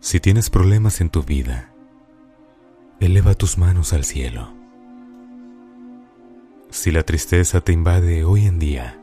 Si 0.00 0.18
tienes 0.18 0.48
problemas 0.48 1.02
en 1.02 1.10
tu 1.10 1.22
vida, 1.22 1.74
eleva 3.00 3.34
tus 3.34 3.58
manos 3.58 3.92
al 3.92 4.04
cielo. 4.04 4.50
Si 6.70 6.90
la 6.90 7.02
tristeza 7.02 7.60
te 7.60 7.72
invade 7.72 8.24
hoy 8.24 8.46
en 8.46 8.58
día, 8.58 8.98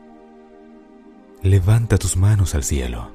levanta 1.40 1.98
tus 1.98 2.16
manos 2.16 2.56
al 2.56 2.64
cielo. 2.64 3.12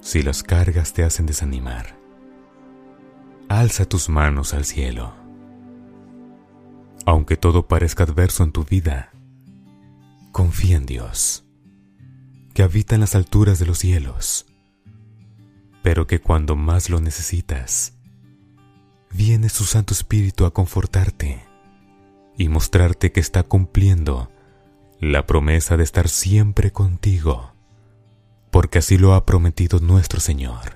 Si 0.00 0.22
las 0.22 0.44
cargas 0.44 0.92
te 0.92 1.02
hacen 1.02 1.26
desanimar, 1.26 1.98
alza 3.48 3.86
tus 3.86 4.08
manos 4.08 4.54
al 4.54 4.64
cielo. 4.64 5.14
Aunque 7.06 7.36
todo 7.36 7.66
parezca 7.66 8.04
adverso 8.04 8.44
en 8.44 8.52
tu 8.52 8.62
vida, 8.62 9.10
confía 10.30 10.76
en 10.76 10.86
Dios, 10.86 11.44
que 12.54 12.62
habita 12.62 12.94
en 12.94 13.00
las 13.00 13.16
alturas 13.16 13.58
de 13.58 13.66
los 13.66 13.78
cielos 13.78 14.45
pero 15.86 16.08
que 16.08 16.20
cuando 16.20 16.56
más 16.56 16.90
lo 16.90 16.98
necesitas, 16.98 17.92
viene 19.12 19.48
su 19.48 19.62
Santo 19.62 19.94
Espíritu 19.94 20.44
a 20.44 20.52
confortarte 20.52 21.44
y 22.36 22.48
mostrarte 22.48 23.12
que 23.12 23.20
está 23.20 23.44
cumpliendo 23.44 24.28
la 24.98 25.26
promesa 25.26 25.76
de 25.76 25.84
estar 25.84 26.08
siempre 26.08 26.72
contigo, 26.72 27.52
porque 28.50 28.78
así 28.78 28.98
lo 28.98 29.14
ha 29.14 29.24
prometido 29.24 29.78
nuestro 29.78 30.18
Señor. 30.18 30.74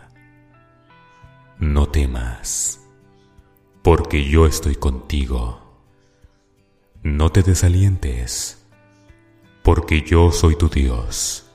No 1.59 1.89
temas, 1.89 2.79
porque 3.83 4.29
yo 4.29 4.47
estoy 4.47 4.77
contigo. 4.77 5.83
No 7.03 7.33
te 7.33 7.43
desalientes, 7.43 8.65
porque 9.65 10.03
yo 10.03 10.31
soy 10.31 10.55
tu 10.55 10.69
Dios. 10.69 11.51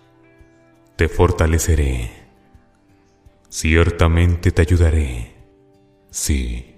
Te 0.97 1.07
fortaleceré 1.07 2.24
Ciertamente 3.57 4.51
te 4.51 4.63
ayudaré. 4.63 5.33
Sí, 6.11 6.75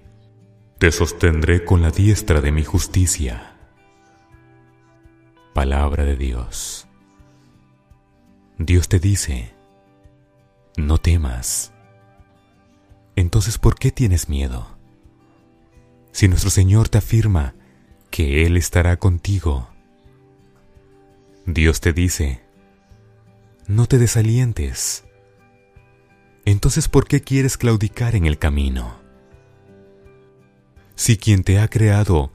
te 0.77 0.91
sostendré 0.91 1.65
con 1.65 1.81
la 1.81 1.89
diestra 1.89 2.39
de 2.39 2.51
mi 2.51 2.63
justicia. 2.63 3.57
Palabra 5.55 6.03
de 6.03 6.15
Dios. 6.15 6.87
Dios 8.59 8.89
te 8.89 8.99
dice, 8.99 9.55
no 10.77 10.99
temas. 10.99 11.73
Entonces, 13.15 13.57
¿por 13.57 13.73
qué 13.73 13.89
tienes 13.89 14.29
miedo? 14.29 14.77
Si 16.11 16.27
nuestro 16.27 16.51
Señor 16.51 16.89
te 16.89 16.99
afirma 16.99 17.55
que 18.11 18.45
Él 18.45 18.55
estará 18.55 18.97
contigo. 18.97 19.67
Dios 21.47 21.81
te 21.81 21.91
dice, 21.91 22.43
no 23.65 23.87
te 23.87 23.97
desalientes 23.97 25.06
entonces 26.51 26.87
¿por 26.87 27.07
qué 27.07 27.19
quieres 27.19 27.57
claudicar 27.57 28.15
en 28.15 28.25
el 28.25 28.37
camino? 28.37 28.95
Si 30.95 31.17
quien 31.17 31.43
te 31.43 31.59
ha 31.59 31.67
creado 31.67 32.31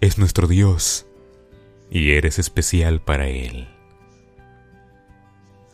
es 0.00 0.18
nuestro 0.18 0.46
Dios 0.46 1.04
y 1.90 2.12
eres 2.12 2.38
especial 2.38 3.00
para 3.00 3.26
Él. 3.26 3.66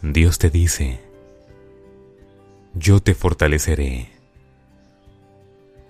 Dios 0.01 0.39
te 0.39 0.49
dice, 0.49 1.03
yo 2.73 3.01
te 3.01 3.13
fortaleceré. 3.15 4.09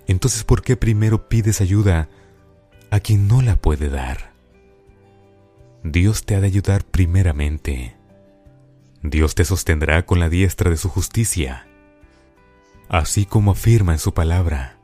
Entonces, 0.09 0.43
¿por 0.43 0.63
qué 0.63 0.77
primero 0.77 1.29
pides 1.29 1.61
ayuda 1.61 2.09
a 2.91 2.99
quien 2.99 3.29
no 3.29 3.43
la 3.43 3.55
puede 3.55 3.89
dar? 3.89 4.33
Dios 5.85 6.25
te 6.25 6.35
ha 6.35 6.41
de 6.41 6.49
ayudar 6.49 6.85
primeramente. 6.85 7.95
Dios 9.03 9.37
te 9.37 9.45
sostendrá 9.45 10.05
con 10.05 10.19
la 10.19 10.29
diestra 10.29 10.69
de 10.69 10.77
su 10.77 10.89
justicia 10.89 11.69
así 12.93 13.25
como 13.25 13.53
afirma 13.53 13.93
en 13.93 13.99
su 13.99 14.13
palabra, 14.13 14.79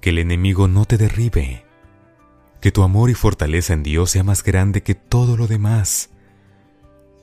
que 0.00 0.10
el 0.10 0.20
enemigo 0.20 0.68
no 0.68 0.84
te 0.84 0.96
derribe, 0.96 1.66
que 2.60 2.70
tu 2.70 2.84
amor 2.84 3.10
y 3.10 3.14
fortaleza 3.14 3.72
en 3.72 3.82
Dios 3.82 4.12
sea 4.12 4.22
más 4.22 4.44
grande 4.44 4.84
que 4.84 4.94
todo 4.94 5.36
lo 5.36 5.48
demás, 5.48 6.10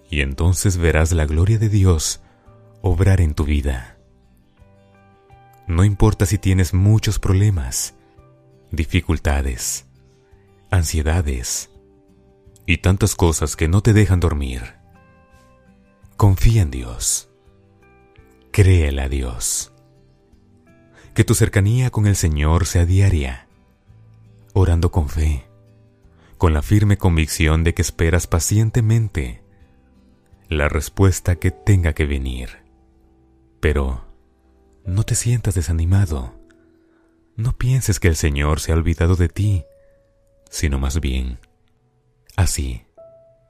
y 0.09 0.19
entonces 0.19 0.77
verás 0.77 1.13
la 1.13 1.25
gloria 1.25 1.57
de 1.59 1.69
Dios 1.69 2.19
obrar 2.81 3.21
en 3.21 3.33
tu 3.33 3.45
vida. 3.45 3.97
No 5.65 5.85
importa 5.85 6.25
si 6.25 6.37
tienes 6.37 6.73
muchos 6.73 7.17
problemas, 7.17 7.93
dificultades, 8.71 9.85
ansiedades 10.71 11.69
y 12.65 12.79
tantas 12.79 13.15
cosas 13.15 13.55
que 13.55 13.69
no 13.69 13.81
te 13.81 13.93
dejan 13.93 14.19
dormir. 14.19 14.73
Confía 16.17 16.63
en 16.63 16.71
Dios. 16.71 17.29
Créele 18.51 19.01
a 19.03 19.07
Dios. 19.09 19.71
Que 21.13 21.23
tu 21.23 21.35
cercanía 21.35 21.89
con 21.89 22.07
el 22.07 22.15
Señor 22.15 22.65
sea 22.65 22.85
diaria, 22.85 23.47
orando 24.53 24.91
con 24.91 25.09
fe, 25.09 25.45
con 26.37 26.53
la 26.53 26.61
firme 26.61 26.97
convicción 26.97 27.63
de 27.63 27.73
que 27.73 27.81
esperas 27.81 28.27
pacientemente 28.27 29.43
la 30.47 30.67
respuesta 30.69 31.35
que 31.35 31.51
tenga 31.51 31.93
que 31.93 32.05
venir. 32.05 32.63
Pero 33.59 34.05
no 34.85 35.03
te 35.03 35.15
sientas 35.15 35.55
desanimado. 35.55 36.33
No 37.35 37.57
pienses 37.57 37.99
que 37.99 38.07
el 38.07 38.15
Señor 38.15 38.59
se 38.59 38.71
ha 38.71 38.75
olvidado 38.75 39.15
de 39.15 39.29
ti, 39.29 39.65
sino 40.49 40.79
más 40.79 40.99
bien, 40.99 41.39
así, 42.35 42.85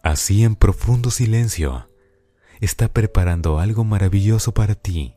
así 0.04 0.44
en 0.44 0.56
profundo 0.56 1.12
silencio, 1.12 1.88
está 2.60 2.90
preparando 2.90 3.60
algo 3.60 3.84
maravilloso 3.84 4.54
para 4.54 4.76
ti 4.76 5.16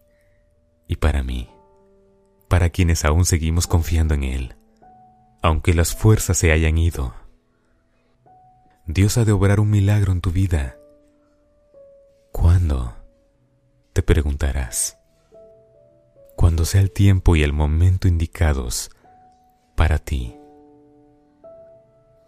y 0.86 0.96
para 0.96 1.22
mí, 1.22 1.50
para 2.52 2.68
quienes 2.68 3.06
aún 3.06 3.24
seguimos 3.24 3.66
confiando 3.66 4.12
en 4.12 4.24
Él, 4.24 4.56
aunque 5.40 5.72
las 5.72 5.94
fuerzas 5.94 6.36
se 6.36 6.52
hayan 6.52 6.76
ido. 6.76 7.14
Dios 8.84 9.16
ha 9.16 9.24
de 9.24 9.32
obrar 9.32 9.58
un 9.58 9.70
milagro 9.70 10.12
en 10.12 10.20
tu 10.20 10.32
vida. 10.32 10.76
¿Cuándo? 12.30 12.94
Te 13.94 14.02
preguntarás. 14.02 14.98
Cuando 16.36 16.66
sea 16.66 16.82
el 16.82 16.90
tiempo 16.90 17.36
y 17.36 17.42
el 17.42 17.54
momento 17.54 18.06
indicados 18.06 18.90
para 19.74 19.98
ti. 19.98 20.36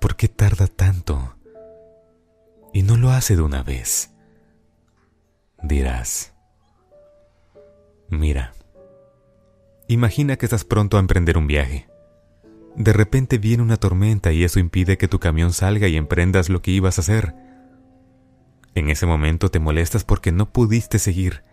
¿Por 0.00 0.16
qué 0.16 0.28
tarda 0.28 0.68
tanto? 0.68 1.36
Y 2.72 2.82
no 2.82 2.96
lo 2.96 3.10
hace 3.10 3.36
de 3.36 3.42
una 3.42 3.62
vez 3.62 4.10
dirás, 5.62 6.32
mira, 8.08 8.54
imagina 9.88 10.36
que 10.36 10.46
estás 10.46 10.64
pronto 10.64 10.96
a 10.96 11.00
emprender 11.00 11.38
un 11.38 11.46
viaje. 11.46 11.88
De 12.76 12.92
repente 12.92 13.38
viene 13.38 13.62
una 13.62 13.76
tormenta 13.76 14.32
y 14.32 14.44
eso 14.44 14.58
impide 14.58 14.98
que 14.98 15.08
tu 15.08 15.20
camión 15.20 15.52
salga 15.52 15.88
y 15.88 15.96
emprendas 15.96 16.48
lo 16.48 16.62
que 16.62 16.72
ibas 16.72 16.98
a 16.98 17.02
hacer. 17.02 17.34
En 18.74 18.90
ese 18.90 19.06
momento 19.06 19.50
te 19.50 19.60
molestas 19.60 20.04
porque 20.04 20.32
no 20.32 20.52
pudiste 20.52 20.98
seguir. 20.98 21.44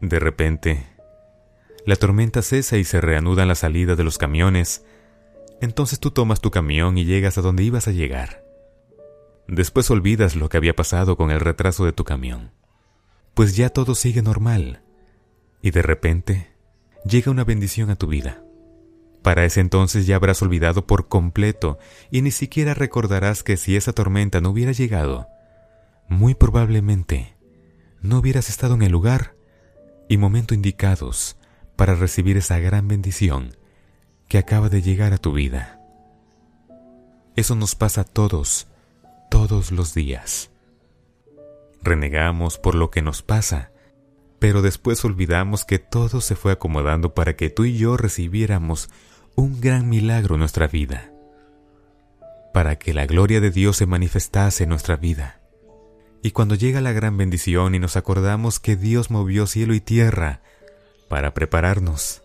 De 0.00 0.18
repente, 0.18 0.86
la 1.86 1.96
tormenta 1.96 2.42
cesa 2.42 2.76
y 2.76 2.84
se 2.84 3.00
reanudan 3.00 3.48
las 3.48 3.60
salidas 3.60 3.96
de 3.96 4.04
los 4.04 4.18
camiones. 4.18 4.84
Entonces 5.60 6.00
tú 6.00 6.10
tomas 6.10 6.40
tu 6.40 6.50
camión 6.50 6.98
y 6.98 7.04
llegas 7.04 7.38
a 7.38 7.42
donde 7.42 7.62
ibas 7.62 7.88
a 7.88 7.92
llegar. 7.92 8.44
Después 9.48 9.90
olvidas 9.90 10.36
lo 10.36 10.48
que 10.48 10.58
había 10.58 10.76
pasado 10.76 11.16
con 11.16 11.30
el 11.30 11.40
retraso 11.40 11.84
de 11.84 11.92
tu 11.92 12.04
camión 12.04 12.52
pues 13.34 13.56
ya 13.56 13.70
todo 13.70 13.94
sigue 13.94 14.22
normal. 14.22 14.82
Y 15.62 15.70
de 15.70 15.82
repente 15.82 16.49
llega 17.04 17.30
una 17.30 17.44
bendición 17.44 17.90
a 17.90 17.96
tu 17.96 18.06
vida. 18.06 18.42
Para 19.22 19.44
ese 19.44 19.60
entonces 19.60 20.06
ya 20.06 20.16
habrás 20.16 20.40
olvidado 20.42 20.86
por 20.86 21.08
completo 21.08 21.78
y 22.10 22.22
ni 22.22 22.30
siquiera 22.30 22.74
recordarás 22.74 23.42
que 23.42 23.56
si 23.56 23.76
esa 23.76 23.92
tormenta 23.92 24.40
no 24.40 24.50
hubiera 24.50 24.72
llegado, 24.72 25.28
muy 26.08 26.34
probablemente 26.34 27.36
no 28.00 28.18
hubieras 28.18 28.48
estado 28.48 28.74
en 28.74 28.82
el 28.82 28.92
lugar 28.92 29.34
y 30.08 30.16
momento 30.16 30.54
indicados 30.54 31.36
para 31.76 31.94
recibir 31.94 32.36
esa 32.36 32.58
gran 32.58 32.88
bendición 32.88 33.56
que 34.26 34.38
acaba 34.38 34.68
de 34.68 34.80
llegar 34.80 35.12
a 35.12 35.18
tu 35.18 35.32
vida. 35.32 35.80
Eso 37.36 37.54
nos 37.54 37.74
pasa 37.74 38.02
a 38.02 38.04
todos, 38.04 38.68
todos 39.30 39.70
los 39.70 39.94
días 39.94 40.50
renegamos 41.82 42.58
por 42.58 42.74
lo 42.74 42.90
que 42.90 43.02
nos 43.02 43.22
pasa, 43.22 43.72
pero 44.40 44.62
después 44.62 45.04
olvidamos 45.04 45.64
que 45.64 45.78
todo 45.78 46.20
se 46.20 46.34
fue 46.34 46.50
acomodando 46.50 47.14
para 47.14 47.36
que 47.36 47.50
tú 47.50 47.66
y 47.66 47.76
yo 47.76 47.96
recibiéramos 47.96 48.88
un 49.36 49.60
gran 49.60 49.88
milagro 49.88 50.34
en 50.34 50.40
nuestra 50.40 50.66
vida, 50.66 51.12
para 52.52 52.78
que 52.78 52.94
la 52.94 53.06
gloria 53.06 53.40
de 53.40 53.50
Dios 53.50 53.76
se 53.76 53.86
manifestase 53.86 54.64
en 54.64 54.70
nuestra 54.70 54.96
vida. 54.96 55.40
Y 56.22 56.32
cuando 56.32 56.54
llega 56.54 56.80
la 56.80 56.92
gran 56.92 57.16
bendición 57.16 57.74
y 57.74 57.78
nos 57.78 57.96
acordamos 57.96 58.60
que 58.60 58.76
Dios 58.76 59.10
movió 59.10 59.46
cielo 59.46 59.74
y 59.74 59.80
tierra 59.80 60.42
para 61.08 61.32
prepararnos, 61.34 62.22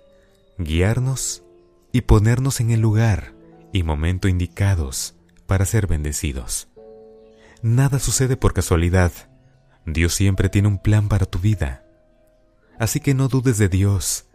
guiarnos 0.57 1.43
y 1.91 2.01
ponernos 2.01 2.59
en 2.61 2.71
el 2.71 2.79
lugar 2.79 3.33
y 3.73 3.83
momento 3.83 4.27
indicados 4.29 5.15
para 5.47 5.65
ser 5.65 5.85
bendecidos. 5.87 6.69
Nada 7.61 7.99
sucede 7.99 8.37
por 8.37 8.53
casualidad, 8.53 9.11
Dios 9.85 10.13
siempre 10.13 10.49
tiene 10.49 10.69
un 10.69 10.79
plan 10.79 11.09
para 11.09 11.25
tu 11.25 11.39
vida. 11.39 11.84
Así 12.77 12.99
que 12.99 13.13
no 13.13 13.27
dudes 13.27 13.57
de 13.57 13.69
Dios, 13.69 14.25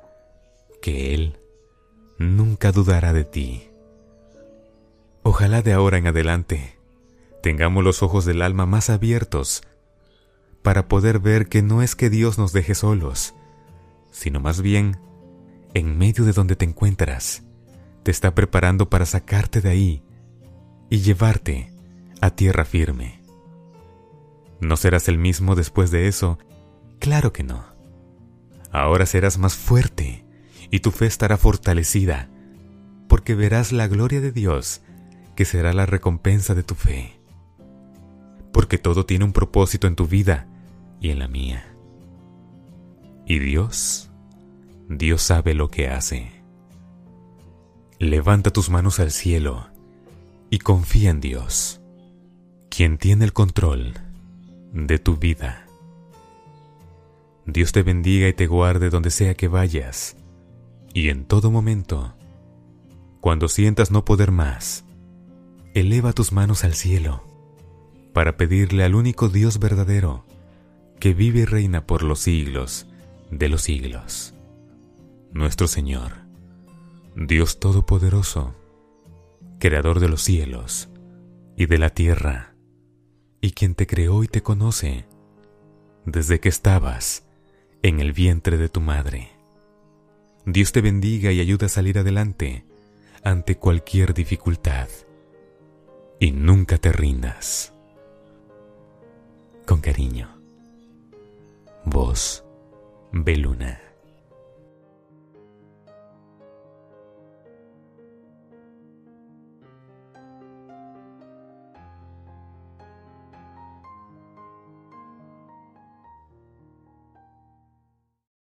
que 0.80 1.14
Él 1.14 1.38
nunca 2.18 2.72
dudará 2.72 3.12
de 3.12 3.24
ti. 3.24 3.70
Ojalá 5.22 5.62
de 5.62 5.72
ahora 5.72 5.98
en 5.98 6.06
adelante 6.06 6.78
tengamos 7.42 7.84
los 7.84 8.02
ojos 8.02 8.24
del 8.24 8.42
alma 8.42 8.66
más 8.66 8.90
abiertos 8.90 9.62
para 10.62 10.88
poder 10.88 11.18
ver 11.18 11.48
que 11.48 11.62
no 11.62 11.82
es 11.82 11.94
que 11.94 12.10
Dios 12.10 12.38
nos 12.38 12.52
deje 12.52 12.74
solos, 12.74 13.34
sino 14.10 14.40
más 14.40 14.60
bien, 14.60 14.98
en 15.74 15.96
medio 15.96 16.24
de 16.24 16.32
donde 16.32 16.56
te 16.56 16.64
encuentras, 16.64 17.42
te 18.02 18.10
está 18.10 18.34
preparando 18.34 18.88
para 18.90 19.06
sacarte 19.06 19.60
de 19.60 19.70
ahí 19.70 20.02
y 20.90 20.98
llevarte 21.00 21.72
a 22.20 22.30
tierra 22.30 22.64
firme. 22.64 23.22
¿No 24.60 24.76
serás 24.76 25.08
el 25.08 25.16
mismo 25.16 25.54
después 25.54 25.90
de 25.90 26.08
eso? 26.08 26.38
Claro 26.98 27.32
que 27.32 27.42
no. 27.42 27.64
Ahora 28.72 29.06
serás 29.06 29.38
más 29.38 29.54
fuerte 29.54 30.24
y 30.70 30.80
tu 30.80 30.90
fe 30.90 31.06
estará 31.06 31.36
fortalecida, 31.36 32.28
porque 33.08 33.34
verás 33.34 33.72
la 33.72 33.88
gloria 33.88 34.20
de 34.20 34.32
Dios, 34.32 34.82
que 35.34 35.44
será 35.44 35.72
la 35.72 35.86
recompensa 35.86 36.54
de 36.54 36.62
tu 36.62 36.74
fe. 36.74 37.20
Porque 38.52 38.78
todo 38.78 39.06
tiene 39.06 39.24
un 39.24 39.32
propósito 39.32 39.86
en 39.86 39.96
tu 39.96 40.06
vida 40.06 40.46
y 41.00 41.10
en 41.10 41.18
la 41.18 41.28
mía. 41.28 41.74
Y 43.26 43.38
Dios, 43.38 44.10
Dios 44.88 45.22
sabe 45.22 45.54
lo 45.54 45.70
que 45.70 45.88
hace. 45.88 46.30
Levanta 47.98 48.50
tus 48.50 48.70
manos 48.70 48.98
al 49.00 49.10
cielo 49.10 49.68
y 50.48 50.58
confía 50.58 51.10
en 51.10 51.20
Dios, 51.20 51.80
quien 52.70 52.98
tiene 52.98 53.24
el 53.24 53.32
control 53.32 53.94
de 54.72 54.98
tu 54.98 55.16
vida. 55.16 55.66
Dios 57.46 57.72
te 57.72 57.82
bendiga 57.82 58.28
y 58.28 58.32
te 58.32 58.46
guarde 58.46 58.90
donde 58.90 59.10
sea 59.10 59.34
que 59.34 59.48
vayas, 59.48 60.16
y 60.92 61.08
en 61.08 61.24
todo 61.24 61.50
momento, 61.50 62.14
cuando 63.20 63.48
sientas 63.48 63.90
no 63.90 64.04
poder 64.04 64.30
más, 64.30 64.84
eleva 65.74 66.12
tus 66.12 66.32
manos 66.32 66.64
al 66.64 66.74
cielo 66.74 67.24
para 68.12 68.36
pedirle 68.36 68.84
al 68.84 68.94
único 68.94 69.28
Dios 69.28 69.58
verdadero 69.58 70.24
que 70.98 71.14
vive 71.14 71.40
y 71.40 71.44
reina 71.44 71.86
por 71.86 72.02
los 72.02 72.20
siglos 72.20 72.86
de 73.30 73.48
los 73.48 73.62
siglos. 73.62 74.34
Nuestro 75.32 75.68
Señor, 75.68 76.12
Dios 77.16 77.60
Todopoderoso, 77.60 78.54
Creador 79.58 80.00
de 80.00 80.08
los 80.08 80.22
cielos 80.22 80.88
y 81.56 81.66
de 81.66 81.78
la 81.78 81.90
tierra, 81.90 82.54
y 83.40 83.52
quien 83.52 83.74
te 83.74 83.86
creó 83.86 84.24
y 84.24 84.28
te 84.28 84.42
conoce 84.42 85.06
desde 86.04 86.40
que 86.40 86.48
estabas 86.48 87.29
en 87.82 88.00
el 88.00 88.12
vientre 88.12 88.58
de 88.58 88.68
tu 88.68 88.80
madre. 88.80 89.30
Dios 90.44 90.72
te 90.72 90.80
bendiga 90.80 91.32
y 91.32 91.40
ayuda 91.40 91.66
a 91.66 91.70
salir 91.70 91.98
adelante 91.98 92.64
ante 93.22 93.56
cualquier 93.56 94.14
dificultad. 94.14 94.88
Y 96.18 96.32
nunca 96.32 96.78
te 96.78 96.92
rindas. 96.92 97.72
Con 99.66 99.80
cariño. 99.80 100.40
Voz 101.84 102.44
Beluna. 103.12 103.89